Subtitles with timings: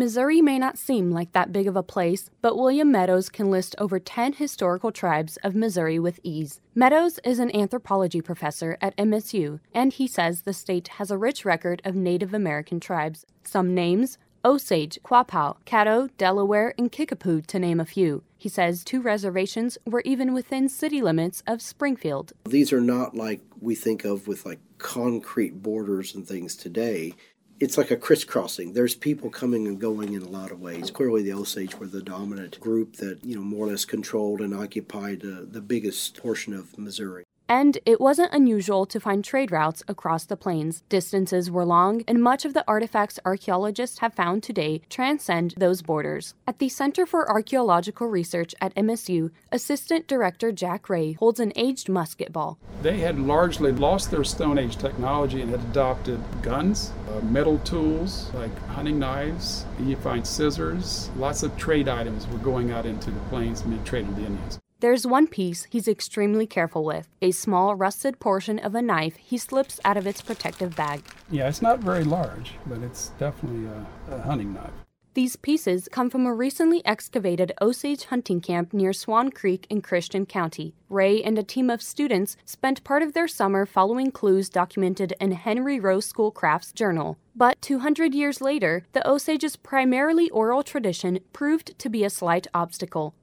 [0.00, 3.74] Missouri may not seem like that big of a place, but William Meadows can list
[3.76, 6.62] over 10 historical tribes of Missouri with ease.
[6.74, 11.44] Meadows is an anthropology professor at MSU, and he says the state has a rich
[11.44, 13.26] record of Native American tribes.
[13.44, 18.22] Some names Osage, Quapaw, Caddo, Delaware, and Kickapoo, to name a few.
[18.38, 22.32] He says two reservations were even within city limits of Springfield.
[22.48, 27.12] These are not like we think of with like concrete borders and things today
[27.60, 28.72] it's like a crisscrossing.
[28.72, 30.90] There's people coming and going in a lot of ways.
[30.90, 34.54] Clearly, the Osage were the dominant group that you know more or less controlled and
[34.54, 39.82] occupied uh, the biggest portion of Missouri and it wasn't unusual to find trade routes
[39.88, 40.84] across the plains.
[40.88, 46.34] Distances were long, and much of the artifacts archaeologists have found today transcend those borders.
[46.46, 51.88] At the Center for Archaeological Research at MSU, Assistant Director Jack Ray holds an aged
[51.88, 52.56] musket ball.
[52.82, 58.30] They had largely lost their Stone Age technology and had adopted guns, uh, metal tools
[58.32, 59.66] like hunting knives.
[59.80, 61.10] You find scissors.
[61.16, 64.26] Lots of trade items were going out into the plains and being traded with the
[64.26, 64.60] Indians.
[64.80, 69.36] There's one piece he's extremely careful with a small rusted portion of a knife he
[69.36, 71.02] slips out of its protective bag.
[71.30, 74.72] Yeah, it's not very large, but it's definitely a, a hunting knife.
[75.12, 80.24] These pieces come from a recently excavated Osage hunting camp near Swan Creek in Christian
[80.24, 80.72] County.
[80.88, 85.32] Ray and a team of students spent part of their summer following clues documented in
[85.32, 87.18] Henry Rowe Schoolcraft's journal.
[87.36, 93.14] But 200 years later, the Osage's primarily oral tradition proved to be a slight obstacle.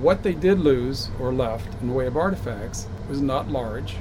[0.00, 3.96] What they did lose or left in the way of artifacts was not large.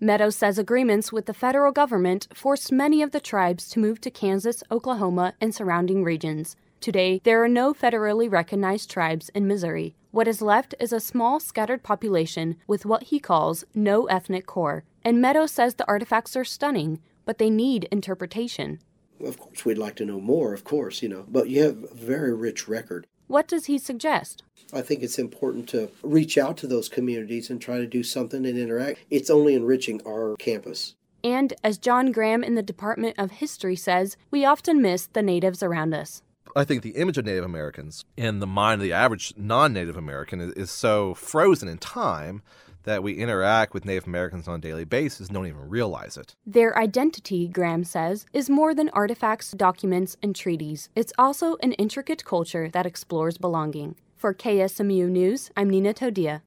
[0.00, 4.10] Meadows says agreements with the federal government forced many of the tribes to move to
[4.10, 6.56] Kansas, Oklahoma, and surrounding regions.
[6.80, 9.94] Today, there are no federally recognized tribes in Missouri.
[10.10, 14.84] What is left is a small scattered population with what he calls no ethnic core.
[15.02, 18.80] And Meadows says the artifacts are stunning, but they need interpretation.
[19.24, 21.94] Of course, we'd like to know more, of course, you know, but you have a
[21.94, 23.06] very rich record.
[23.26, 24.42] What does he suggest?
[24.72, 28.44] I think it's important to reach out to those communities and try to do something
[28.44, 29.00] and interact.
[29.10, 30.94] It's only enriching our campus.
[31.22, 35.62] And as John Graham in the Department of History says, we often miss the natives
[35.62, 36.22] around us.
[36.56, 39.96] I think the image of Native Americans in the mind of the average non Native
[39.96, 42.42] American is, is, so frozen in time
[42.84, 46.34] that we interact with Native Americans on a daily basis don't even realize it.
[46.46, 50.88] Their identity, Graham says, is more than artifacts, documents, and treaties.
[50.94, 53.96] It's also an intricate culture that explores belonging.
[54.16, 56.42] For KSMU News, I'm Nina Todia.